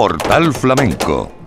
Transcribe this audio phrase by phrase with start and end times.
[0.00, 1.39] Portal Flamenco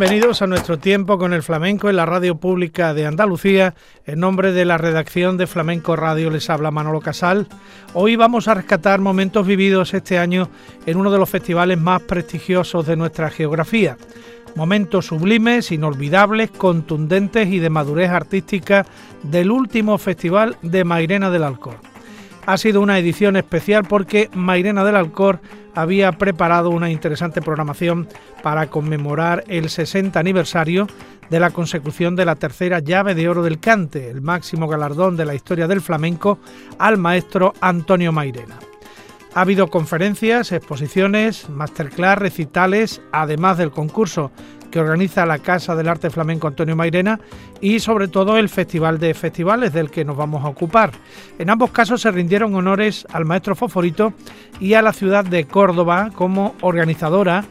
[0.00, 3.74] Bienvenidos a nuestro tiempo con el flamenco en la radio pública de Andalucía.
[4.06, 7.48] En nombre de la redacción de Flamenco Radio les habla Manolo Casal.
[7.92, 10.48] Hoy vamos a rescatar momentos vividos este año
[10.86, 13.98] en uno de los festivales más prestigiosos de nuestra geografía.
[14.54, 18.86] Momentos sublimes, inolvidables, contundentes y de madurez artística
[19.22, 21.89] del último festival de Mairena del Alcor.
[22.46, 25.40] Ha sido una edición especial porque Mairena del Alcor
[25.74, 28.08] había preparado una interesante programación
[28.42, 30.86] para conmemorar el 60 aniversario
[31.28, 35.26] de la consecución de la tercera llave de oro del cante, el máximo galardón de
[35.26, 36.38] la historia del flamenco,
[36.78, 38.58] al maestro Antonio Mairena.
[39.32, 44.32] Ha habido conferencias, exposiciones, masterclass, recitales, además del concurso
[44.70, 47.20] que organiza la Casa del Arte Flamenco Antonio Mairena
[47.60, 50.92] y sobre todo el Festival de Festivales del que nos vamos a ocupar.
[51.38, 54.12] En ambos casos se rindieron honores al maestro Foforito
[54.60, 57.44] y a la ciudad de Córdoba como organizadora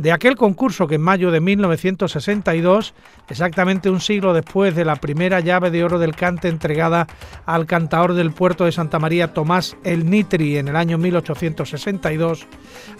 [0.00, 2.94] de aquel concurso que en mayo de 1962,
[3.28, 7.06] exactamente un siglo después de la primera llave de oro del cante entregada
[7.44, 12.46] al cantador del puerto de Santa María Tomás El Nitri en el año 1862,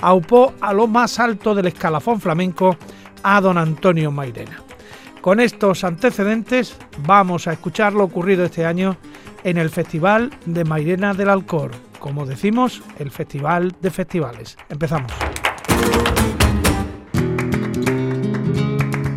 [0.03, 2.77] aupó a lo más alto del escalafón flamenco
[3.23, 4.63] a don Antonio Mairena.
[5.21, 6.77] Con estos antecedentes
[7.07, 8.97] vamos a escuchar lo ocurrido este año
[9.45, 14.57] en el Festival de Mairena del Alcor, como decimos, el Festival de Festivales.
[14.69, 15.13] Empezamos.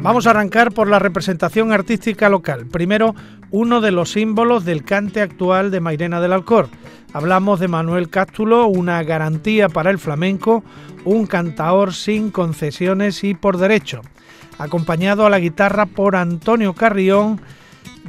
[0.02, 2.66] Vamos a arrancar por la representación artística local.
[2.66, 3.16] Primero,
[3.52, 6.68] uno de los símbolos del cante actual de Mairena del Alcor.
[7.13, 10.63] Hablamos de Manuel Cástulo, una garantía para el flamenco,
[11.06, 14.01] un cantaor sin concesiones y por derecho.
[14.57, 17.40] Acompañado a la guitarra por Antonio Carrión,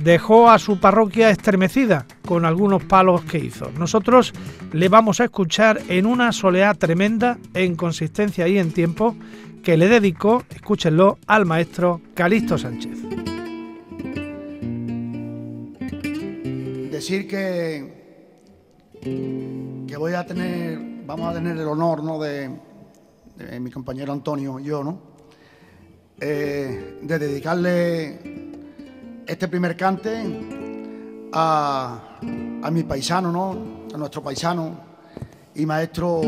[0.03, 3.71] dejó a su parroquia estremecida con algunos palos que hizo.
[3.79, 4.33] Nosotros
[4.73, 9.17] le vamos a escuchar en una soleá tremenda en consistencia y en tiempo
[9.63, 12.99] que le dedicó, escúchenlo, al maestro Calixto Sánchez.
[16.91, 17.94] Decir que,
[19.05, 22.19] que voy a tener, vamos a tener el honor ¿no?
[22.19, 22.51] de,
[23.61, 24.99] mi compañero Antonio y yo, ¿no?
[26.19, 28.53] Eh, de dedicarle
[29.27, 32.19] este primer cante a,
[32.63, 33.85] a mi paisano, ¿no?
[33.95, 34.81] a nuestro paisano
[35.55, 36.23] y maestro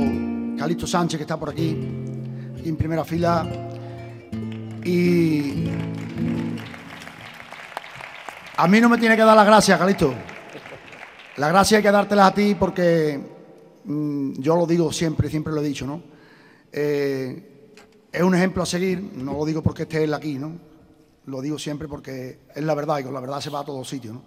[0.59, 1.71] Calixto Sánchez, que está por aquí
[2.65, 3.47] en primera fila.
[4.85, 5.69] Y
[8.57, 10.36] a mí no me tiene que dar las gracias, Calixto.
[11.37, 13.21] La gracia hay que dártelas a ti porque
[13.85, 16.03] mm, yo lo digo siempre, siempre lo he dicho, ¿no?
[16.73, 17.73] Eh,
[18.11, 20.53] es un ejemplo a seguir, no lo digo porque esté él aquí, ¿no?
[21.27, 23.87] Lo digo siempre porque es la verdad y con la verdad se va a todos
[23.87, 24.23] sitios, ¿no?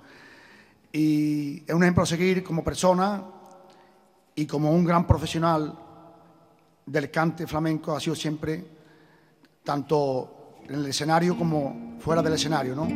[0.92, 3.24] Y es un ejemplo a seguir como persona
[4.36, 5.78] y como un gran profesional
[6.86, 8.64] del cante flamenco ha sido siempre,
[9.64, 10.39] tanto
[10.69, 12.88] en el escenario como fuera del escenario, ¿no?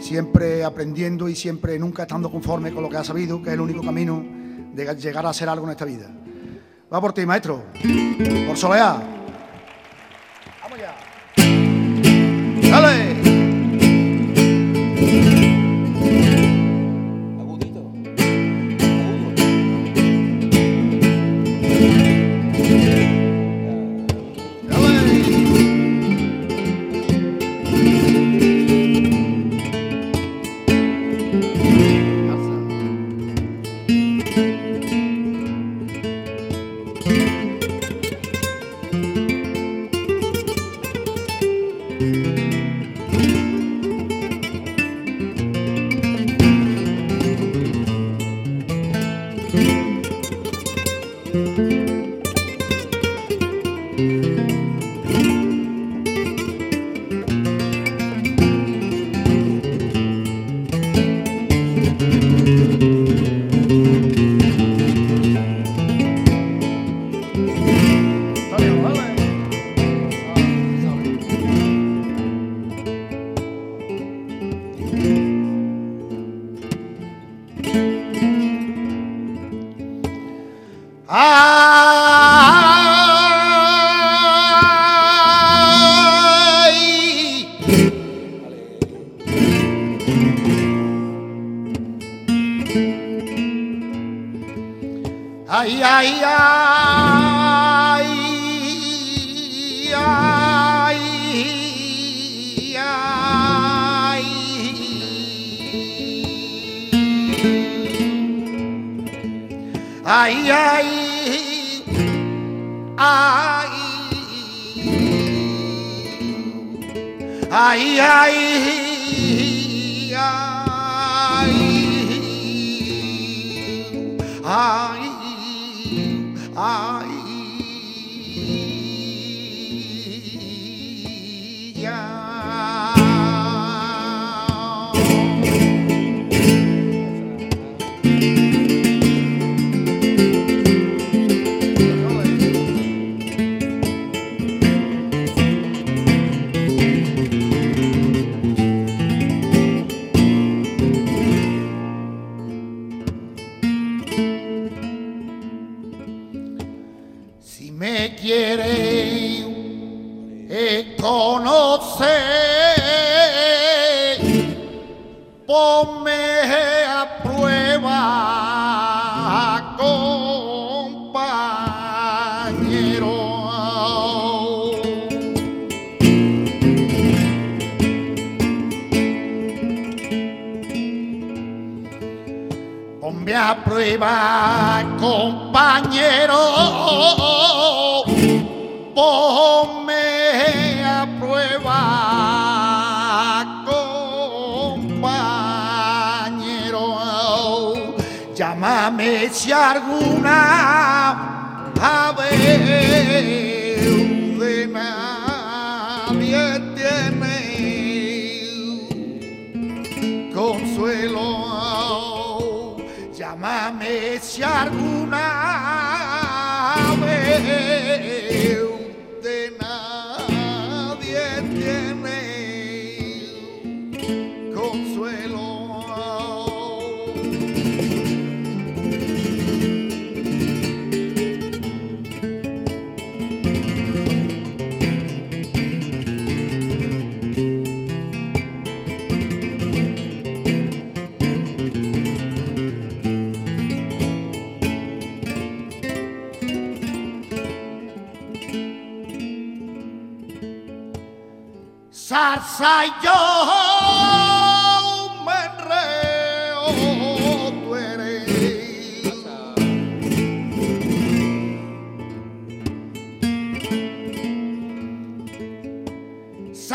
[0.00, 3.60] Siempre aprendiendo y siempre nunca estando conforme con lo que ha sabido, que es el
[3.60, 4.22] único camino
[4.74, 6.10] de llegar a ser algo en esta vida.
[6.92, 7.64] Va por ti, maestro.
[8.46, 9.15] Por Soleá.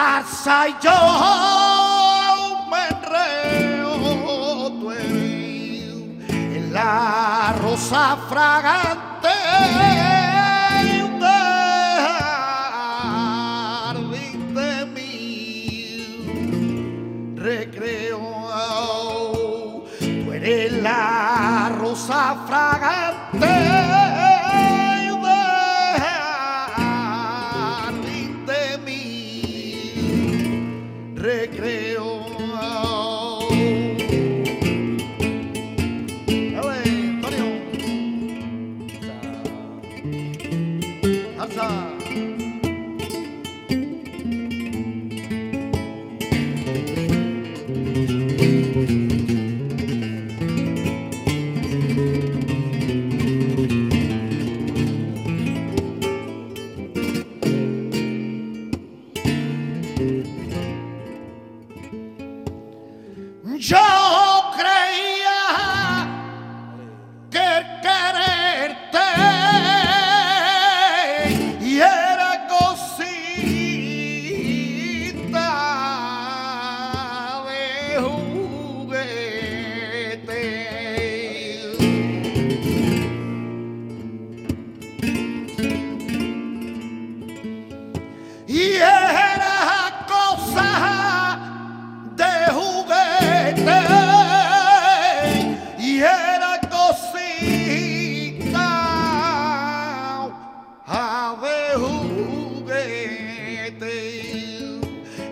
[0.01, 0.99] zarza y yo
[2.71, 3.93] me enreo
[6.29, 9.10] en la rosa fragante.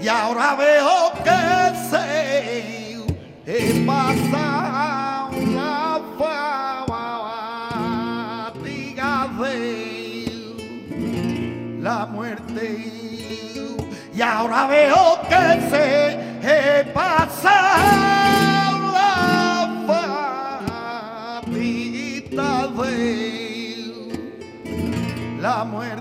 [0.02, 2.96] y ahora veo que se
[3.46, 6.02] he pasado la
[8.54, 9.58] fatiga de
[11.82, 12.66] la muerte.
[14.14, 19.68] Y ahora veo que se he pasado la
[21.42, 22.96] fatiga de
[25.42, 25.99] la muerte.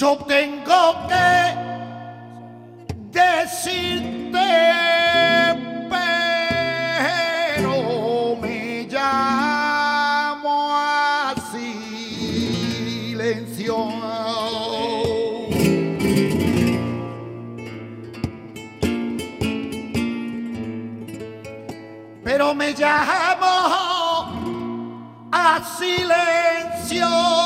[0.00, 1.52] Yo tengo que
[3.12, 4.48] decirte,
[5.90, 7.74] pero
[8.40, 13.76] me llamo a silencio.
[22.24, 23.52] Pero me llamo
[25.30, 27.39] a silencio.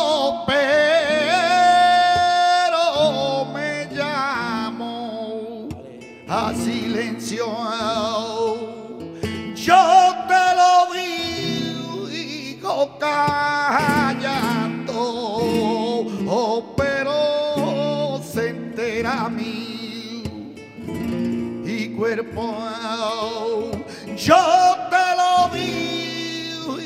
[24.17, 26.79] Yo te lo digo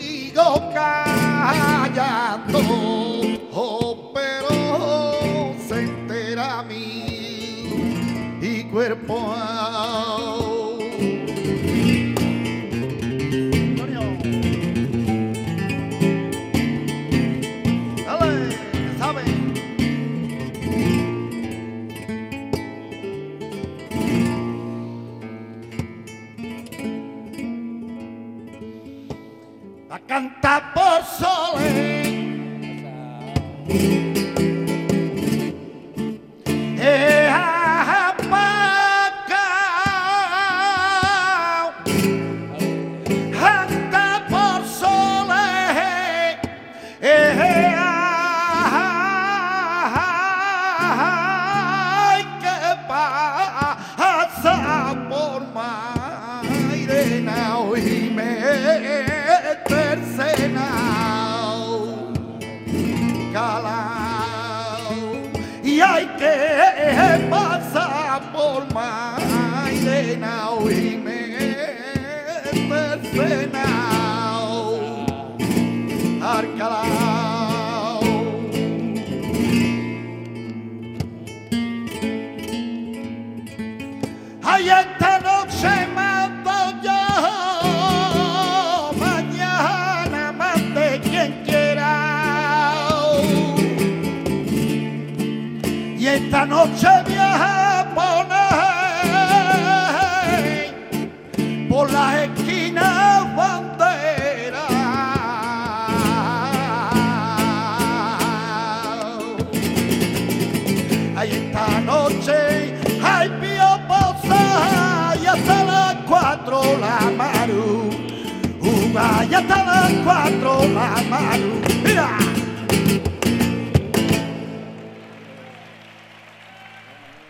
[0.74, 2.58] callando,
[3.52, 4.48] oh, pero
[5.66, 9.34] se entera mi y cuerpo.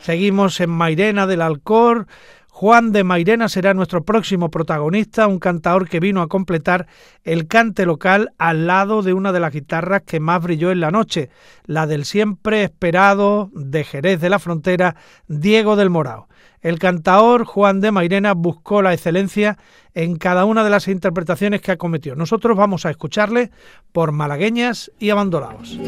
[0.09, 2.07] Seguimos en Mairena del Alcor.
[2.49, 6.87] Juan de Mairena será nuestro próximo protagonista, un cantador que vino a completar
[7.25, 10.91] el cante local al lado de una de las guitarras que más brilló en la
[10.91, 11.29] noche,
[11.67, 14.97] la del siempre esperado de Jerez de la Frontera,
[15.27, 16.27] Diego del Morao.
[16.63, 19.59] El cantador Juan de Mairena buscó la excelencia
[19.93, 22.17] en cada una de las interpretaciones que acometió.
[22.17, 23.51] Nosotros vamos a escucharle
[23.93, 25.79] por malagueñas y abandonados.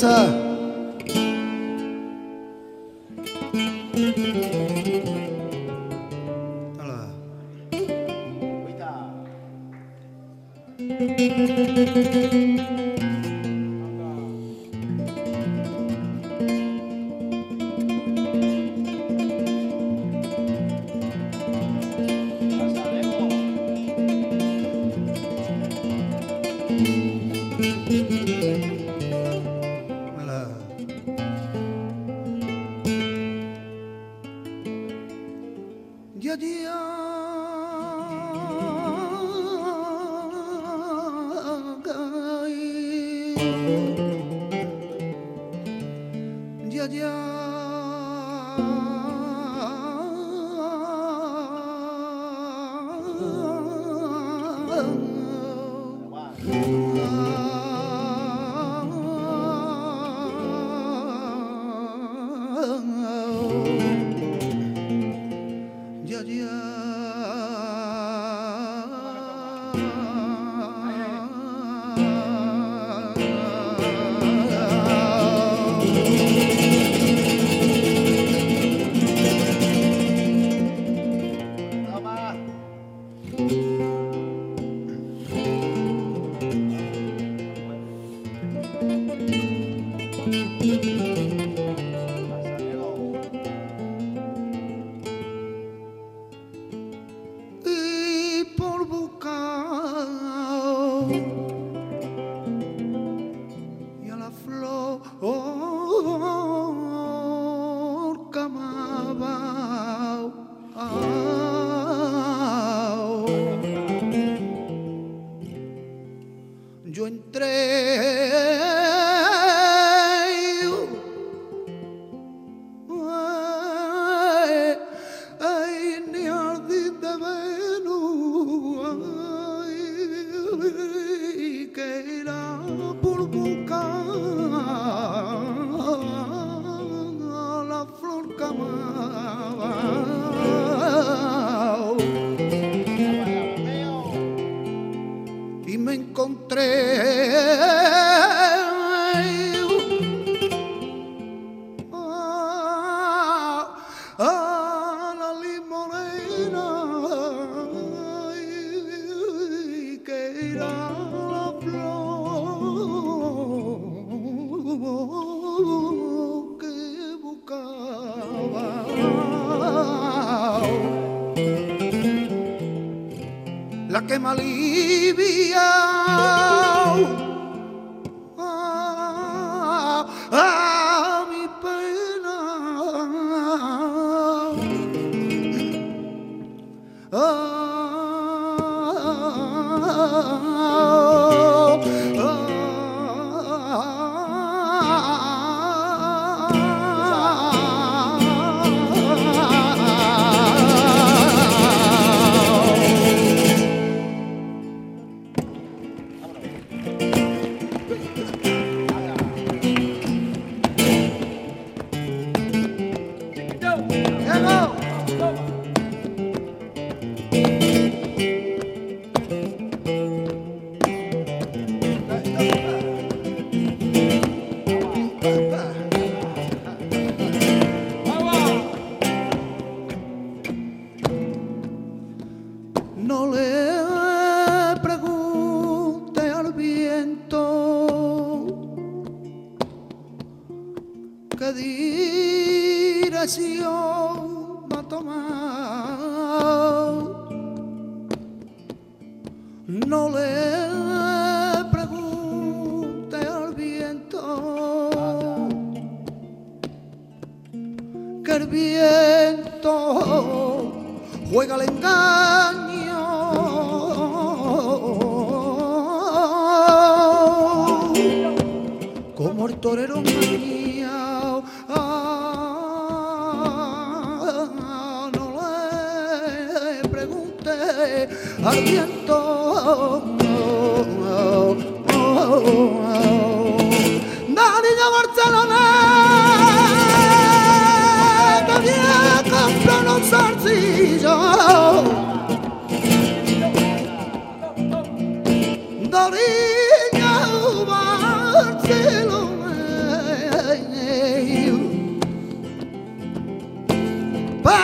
[0.00, 0.37] What's?
[66.24, 66.48] Yeah.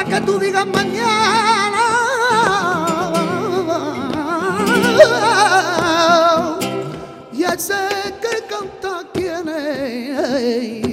[0.09, 1.85] que tú digas mañana.
[7.33, 7.75] Y ese
[8.21, 10.85] que canta quién es.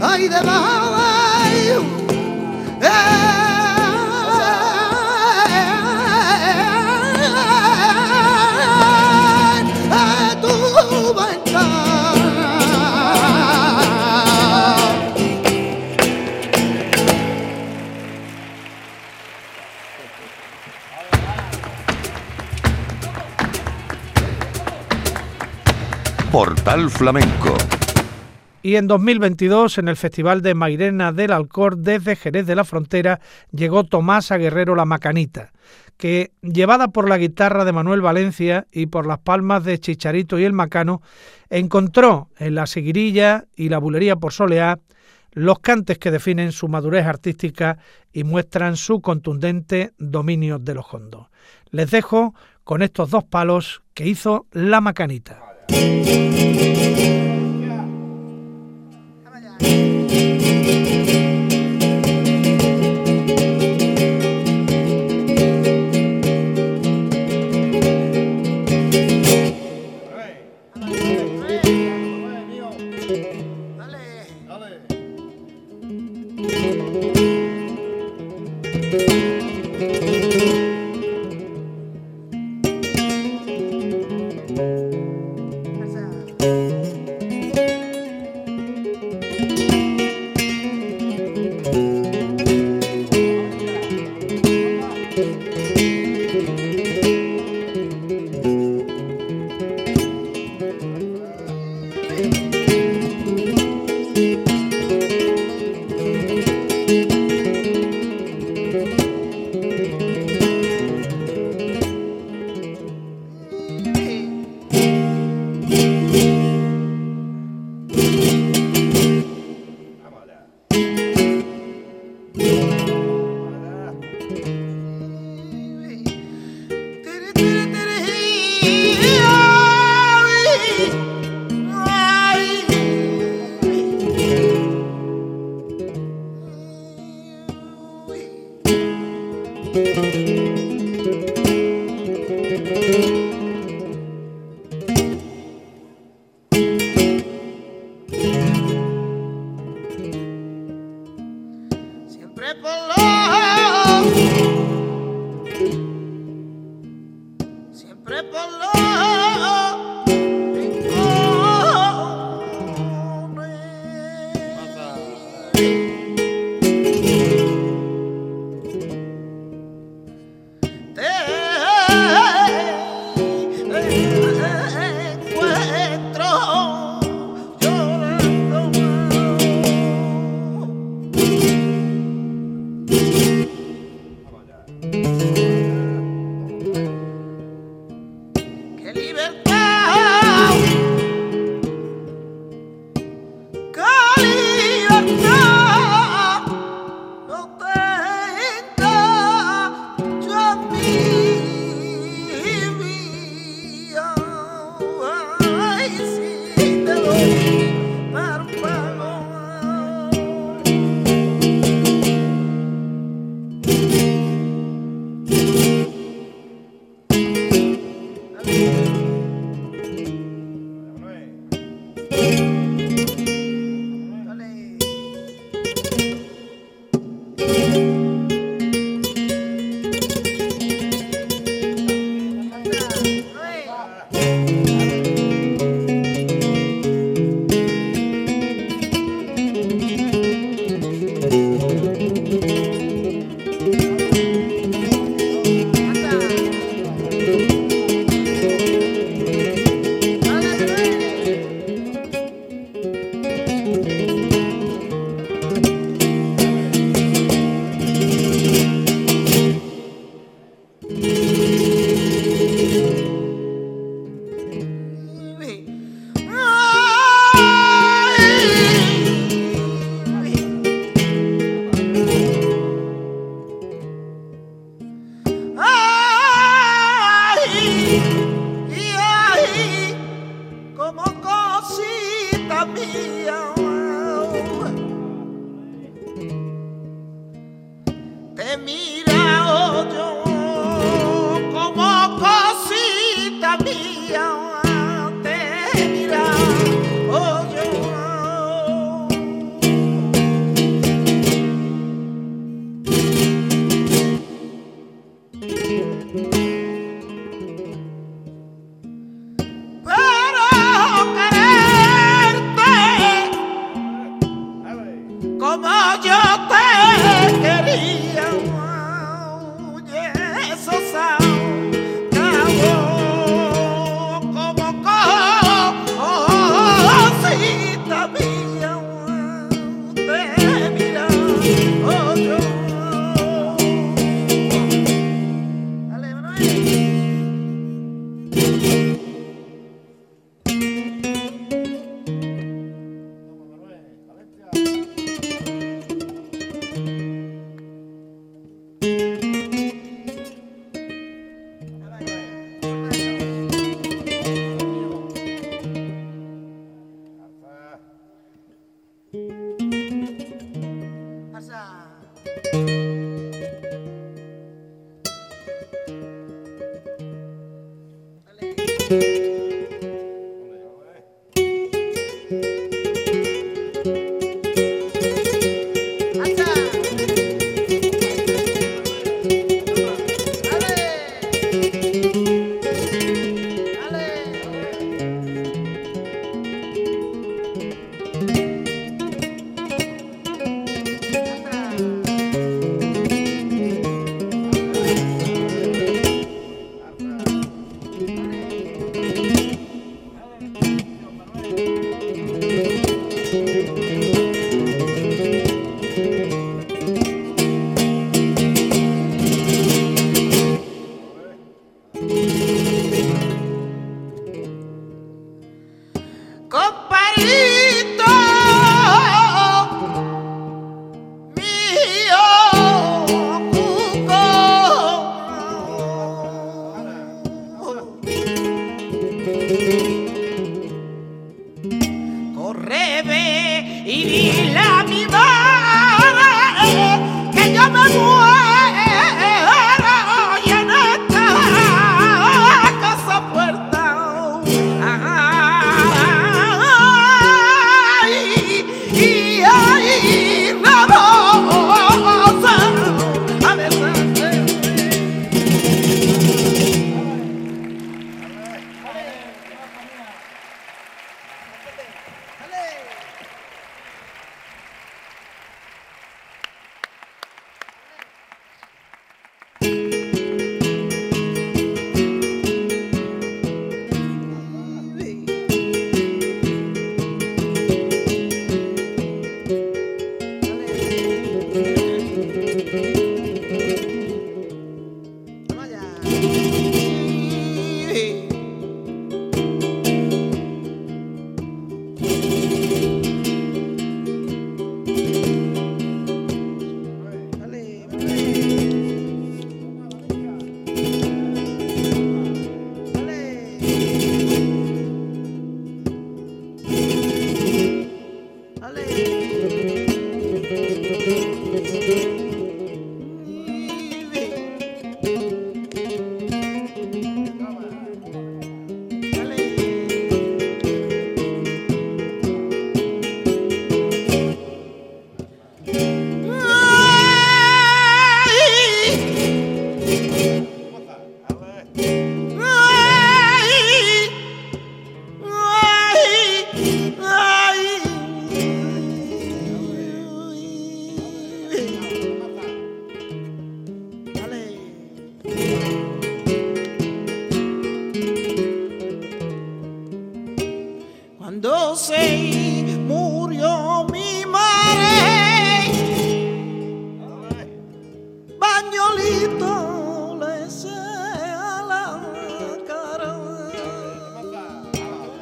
[0.00, 0.85] Ay, debajo.
[26.90, 27.56] Flamenco.
[28.62, 33.20] Y en 2022, en el Festival de Mairena del Alcor, desde Jerez de la Frontera,
[33.50, 35.52] llegó Tomás a Guerrero la Macanita,
[35.96, 40.44] que, llevada por la guitarra de Manuel Valencia y por las palmas de Chicharito y
[40.44, 41.00] el Macano,
[41.48, 44.78] encontró en la seguirilla y la bulería por soleá
[45.32, 47.78] los cantes que definen su madurez artística
[48.12, 51.28] y muestran su contundente dominio de los hondos.
[51.70, 52.34] Les dejo
[52.64, 55.55] con estos dos palos que hizo la Macanita.
[55.68, 55.78] Yeah.
[59.24, 59.85] How about that?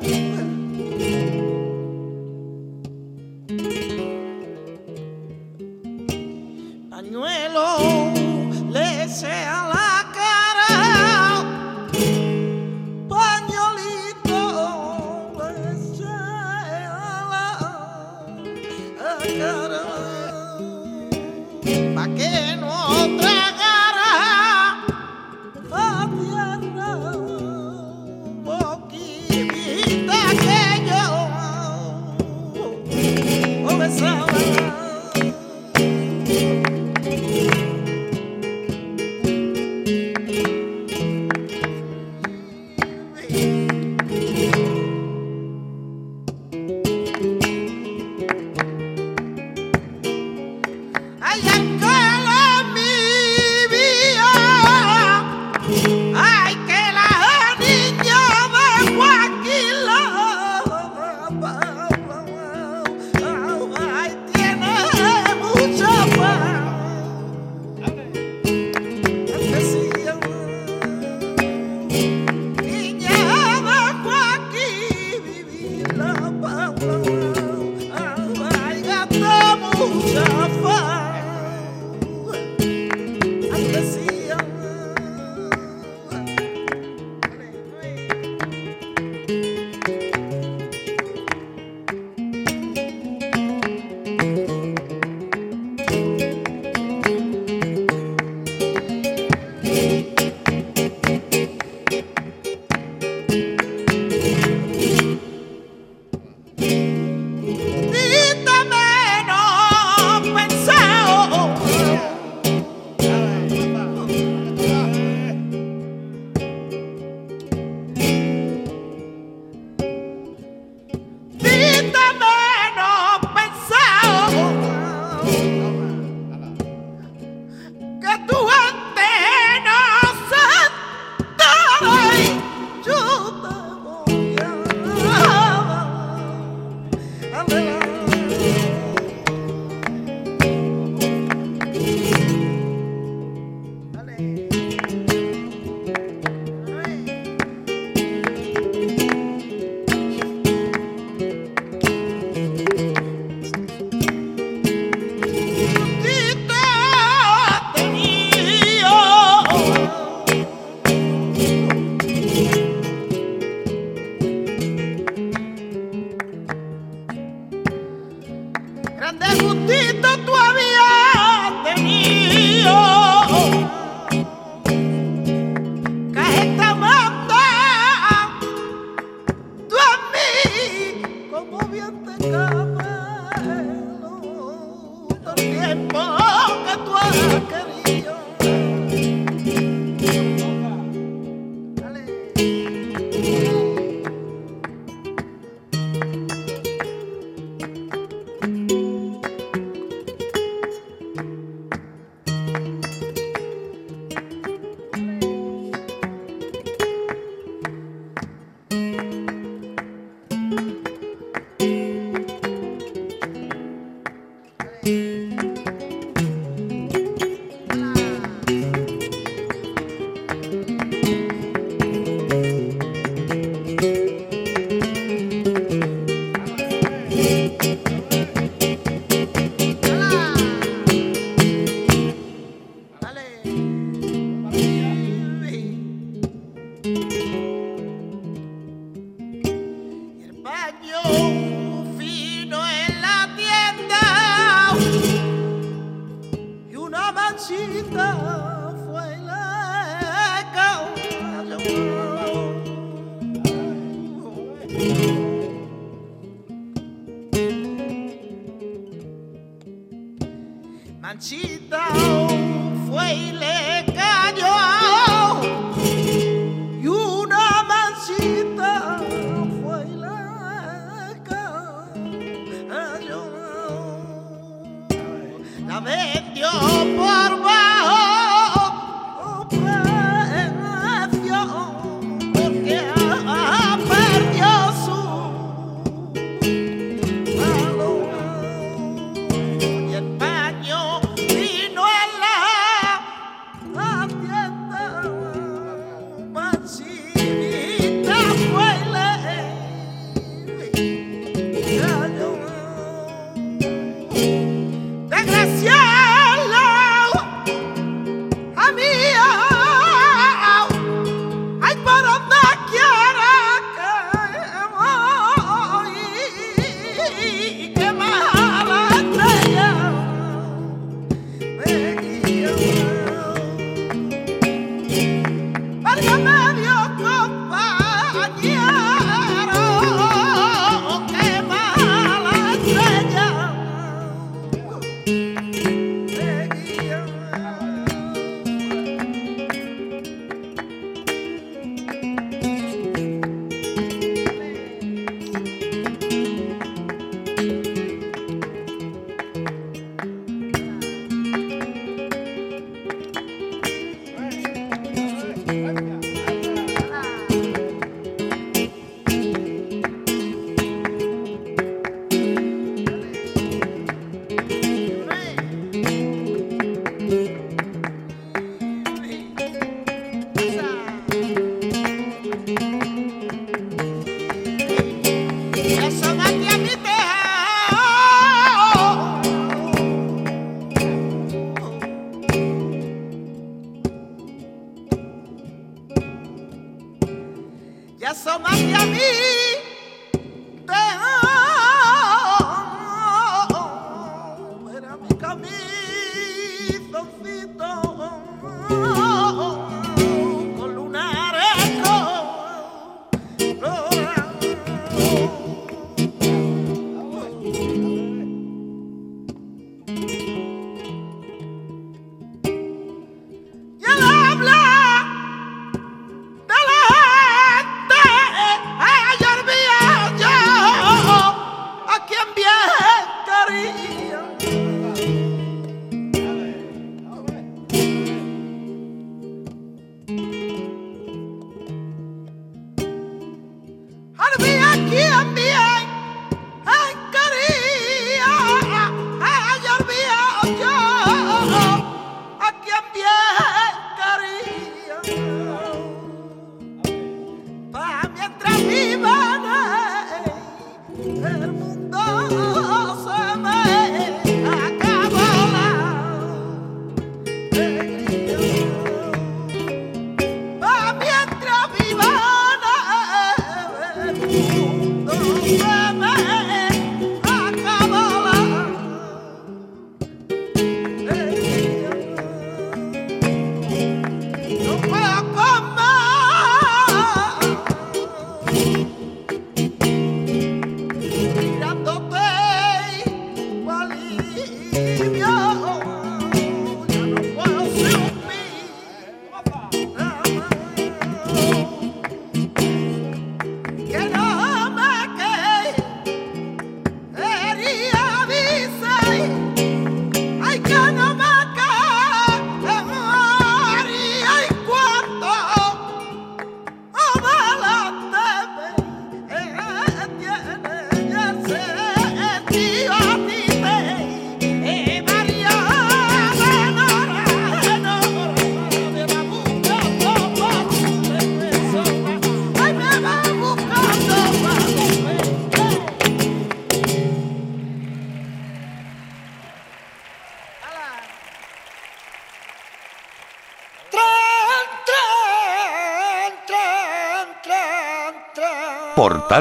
[0.05, 0.34] Thank you.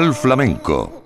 [0.04, 1.04] Portal Flamenco.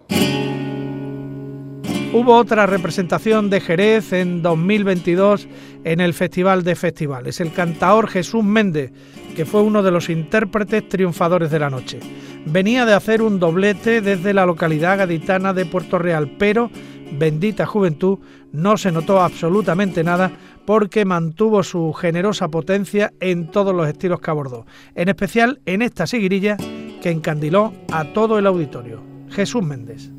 [2.13, 5.47] Hubo otra representación de Jerez en 2022
[5.85, 7.41] en el Festival de Festivales.
[7.41, 8.91] El cantaor Jesús Méndez,
[9.37, 12.01] que fue uno de los intérpretes triunfadores de la noche.
[12.47, 16.69] Venía de hacer un doblete desde la localidad gaditana de Puerto Real, pero
[17.13, 18.19] bendita juventud
[18.53, 20.33] no se notó absolutamente nada
[20.67, 26.07] porque mantuvo su generosa potencia en todos los estilos que abordó, en especial en esta
[26.07, 26.57] seguirilla
[27.01, 29.01] que encandiló a todo el auditorio.
[29.31, 30.11] Jesús Méndez.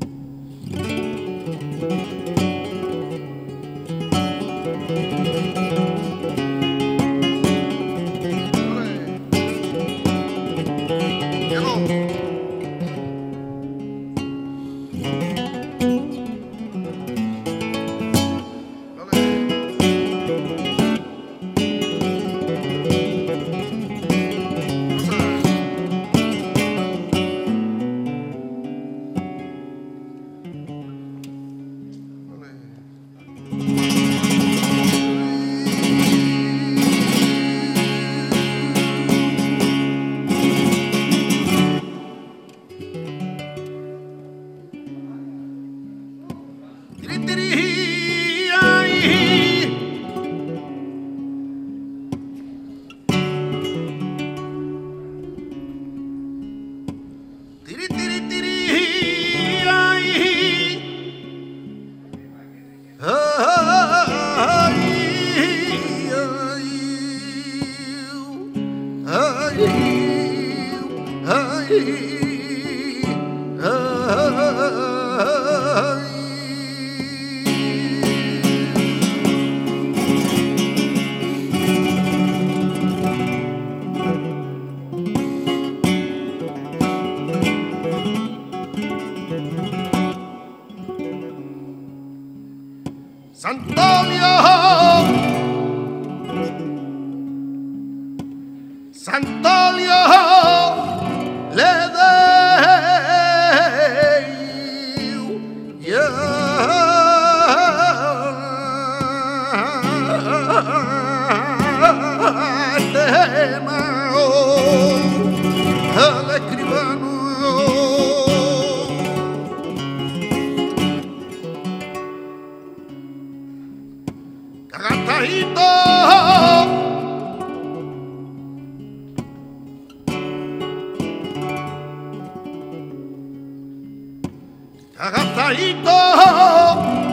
[135.00, 137.09] かかった糸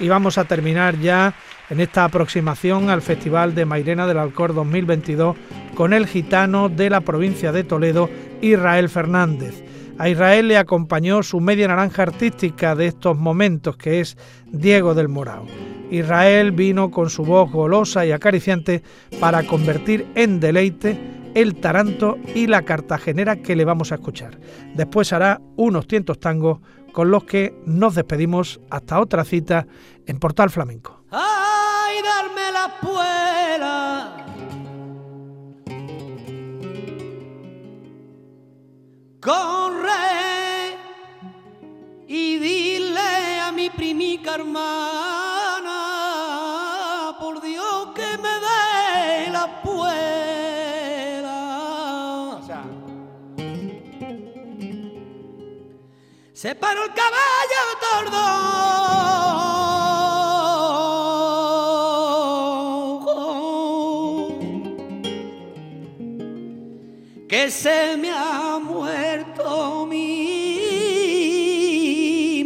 [0.00, 1.34] Y vamos a terminar ya
[1.70, 5.36] en esta aproximación al Festival de Mairena del Alcor 2022
[5.74, 8.08] con el gitano de la provincia de Toledo,
[8.40, 9.62] Israel Fernández.
[9.98, 15.08] A Israel le acompañó su media naranja artística de estos momentos, que es Diego del
[15.08, 15.46] Morao.
[15.90, 18.82] Israel vino con su voz golosa y acariciante
[19.20, 24.38] para convertir en deleite el taranto y la cartagenera que le vamos a escuchar.
[24.74, 26.60] Después hará unos tientos tangos
[26.92, 29.66] con los que nos despedimos hasta otra cita
[30.06, 31.04] en Portal Flamenco.
[31.10, 34.14] ¡Ay, darme la puela!
[39.20, 39.88] Corre
[42.06, 45.37] y dile a mi primica hermana,
[56.40, 58.24] Se paró el caballo tordo.
[67.28, 70.04] Que se me ha muerto mi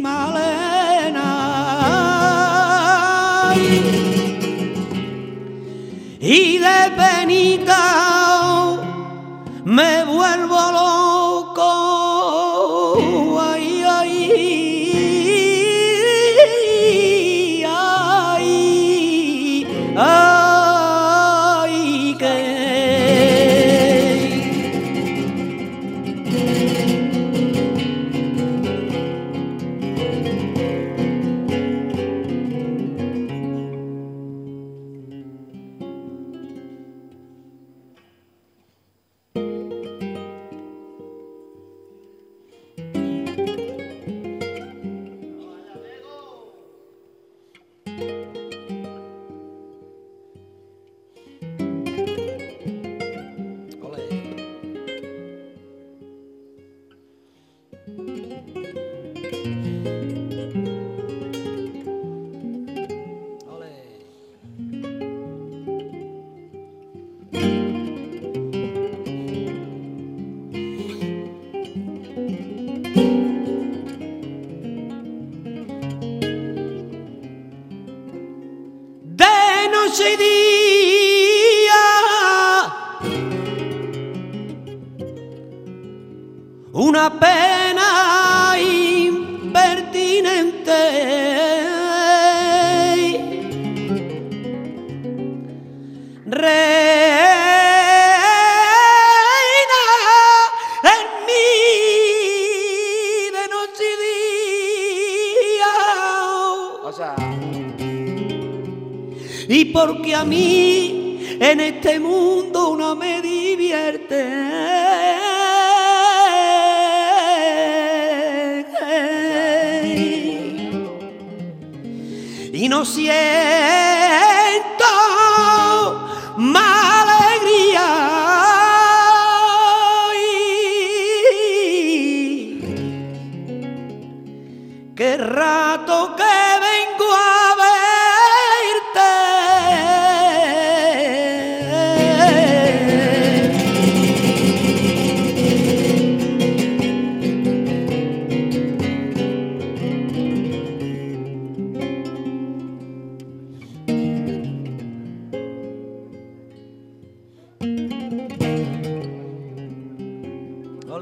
[0.01, 1.29] Malena
[6.19, 7.83] y de penita
[9.65, 10.92] me vuelvo loco.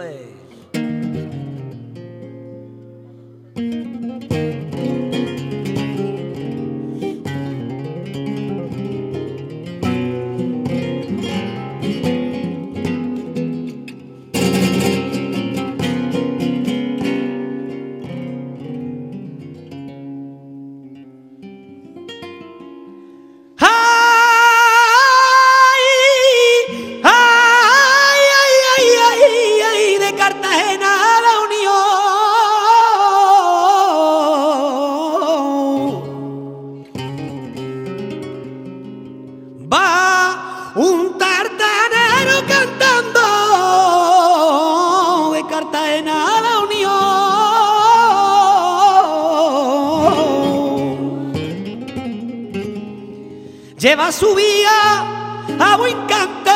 [0.02, 0.41] Valley.
[53.92, 55.04] lleva su vía
[55.60, 56.52] a buen cante.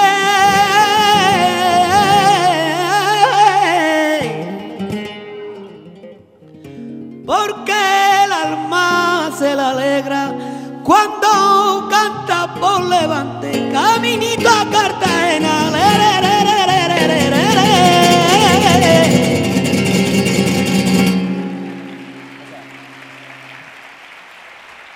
[7.25, 7.73] Porque
[8.23, 10.33] el alma se la alegra
[10.81, 15.71] cuando canta por levante, caminito a Cartagena.
[15.71, 16.35] Le, le.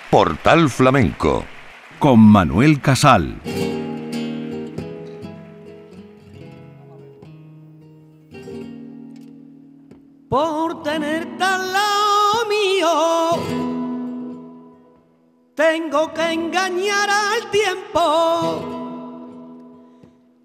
[0.09, 1.58] Portal Flamenco
[1.99, 3.41] con Manuel Casal.
[10.29, 12.87] por tenerte al lado mío.
[15.55, 18.61] Tengo que engañar al tiempo,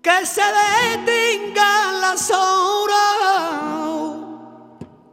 [0.03, 3.65] que se detengan las horas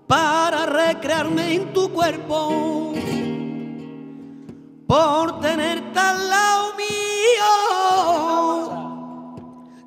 [0.08, 2.94] para recrearme en tu cuerpo.
[4.92, 7.52] Por tenerte al lado mío,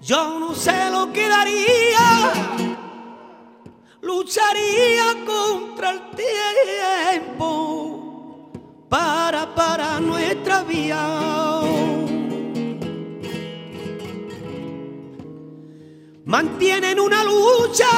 [0.00, 2.32] yo no sé lo que daría
[4.00, 6.00] lucharía contra el
[7.20, 8.50] tiempo
[8.88, 11.06] para para nuestra vía.
[16.24, 17.90] Mantienen una lucha,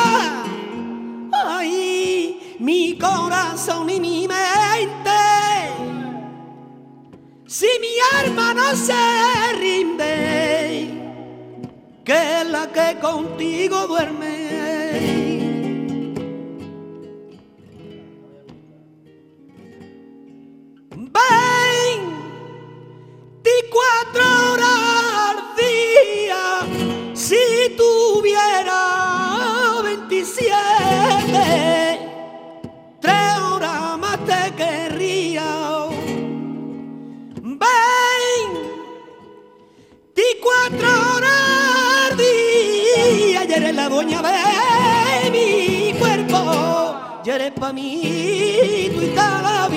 [1.32, 5.05] ay, mi corazón y mi mente.
[7.58, 8.92] Si mi alma no se
[9.58, 10.90] rinde,
[12.04, 14.35] que la que contigo duerme.
[40.46, 49.02] 24 horas día, y eres la dueña de mi cuerpo, y eres pa' mí tú
[49.02, 49.68] y la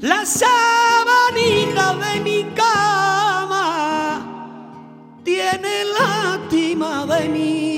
[0.00, 4.24] la sabanita de mi cama
[5.24, 7.77] tiene lástima de mí.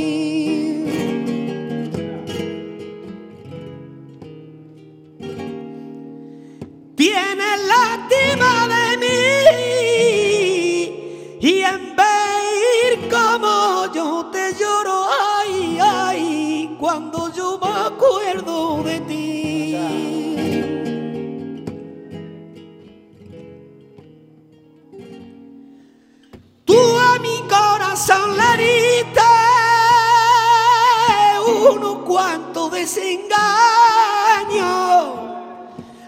[32.90, 33.30] desengaño.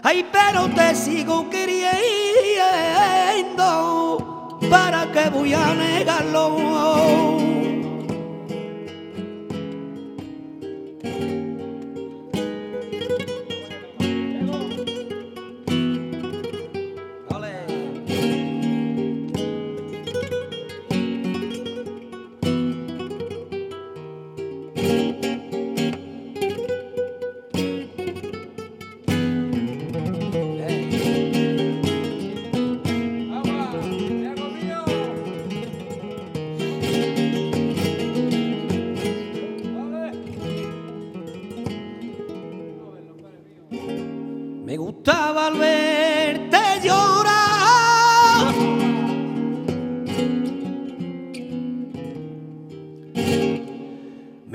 [0.03, 1.79] Ay, pero te sigo queriendo.
[4.69, 7.12] ¿Para qué voy a negarlo?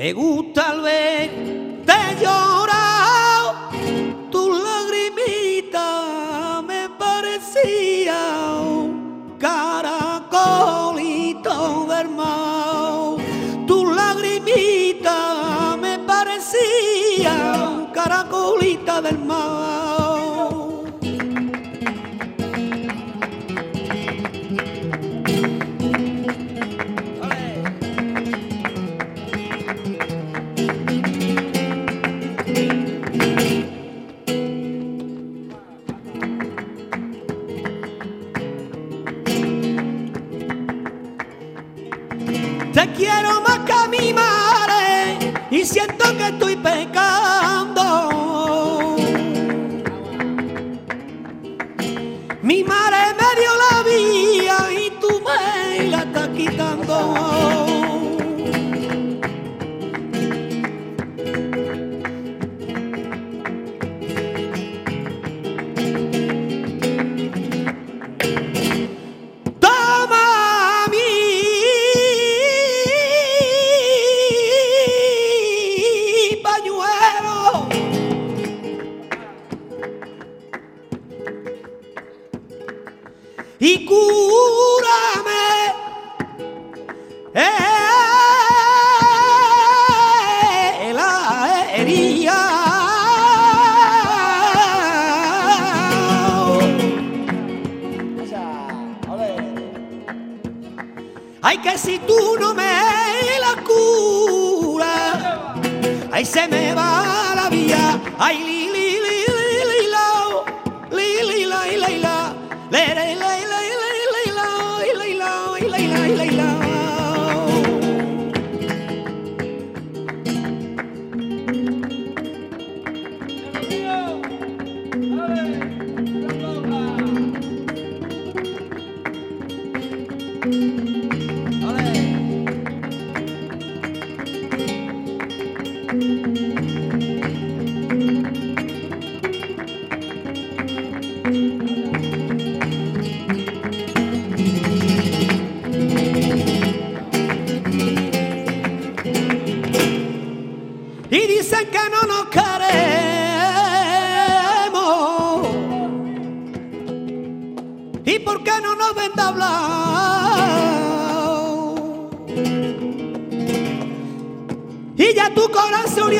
[0.09, 1.31] Me gusta al ver
[1.85, 3.69] verte llorar,
[4.31, 5.87] tus lagrimita
[6.67, 8.17] me parecían
[9.39, 10.77] caracolito
[11.91, 13.17] del mar.
[13.67, 19.88] Tus lagrimita me parecían caracolita del mar.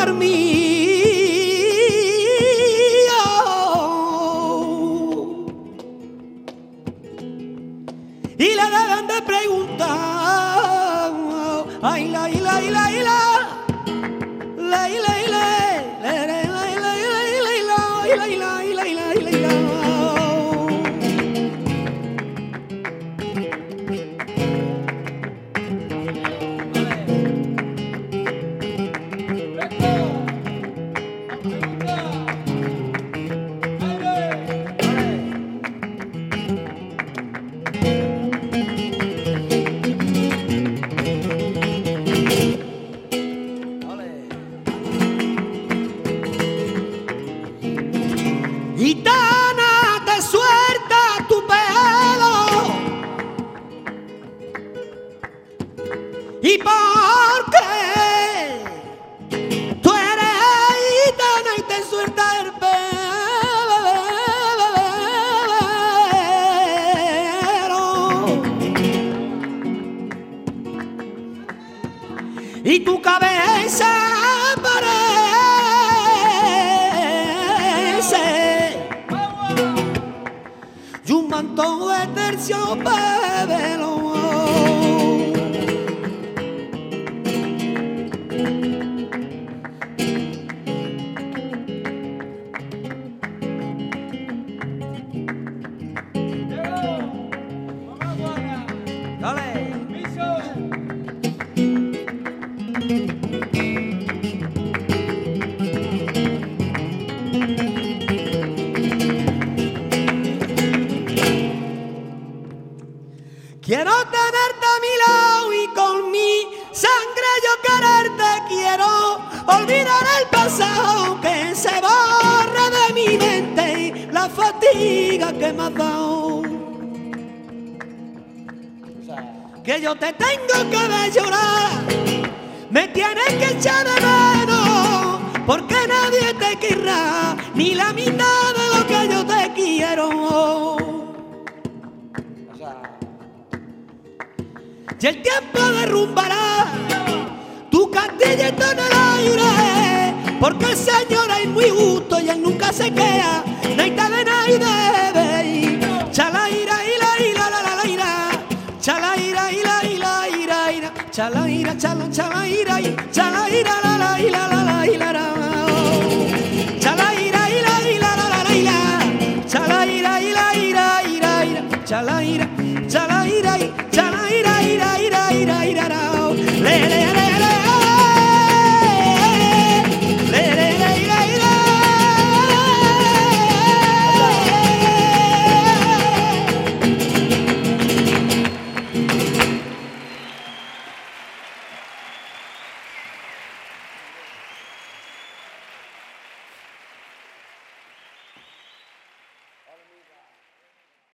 [0.09, 0.38] por mí.